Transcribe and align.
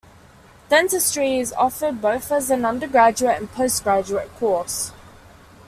Dentistry 0.67 1.39
is 1.39 1.53
offered 1.53 2.01
both 2.01 2.31
as 2.31 2.49
an 2.49 2.65
undergraduate 2.65 3.35
and 3.37 3.47
a 3.47 3.51
postgraduate 3.51 4.35
course. 4.37 4.93